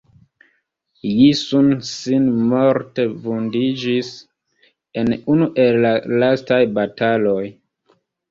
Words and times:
Ji 1.15 1.25
Sun-sin 1.39 2.23
morte 2.53 3.05
vundiĝis 3.27 4.09
en 5.01 5.13
unu 5.37 5.49
el 5.67 5.79
la 5.87 5.93
lastaj 6.25 6.61
bataloj. 6.79 7.41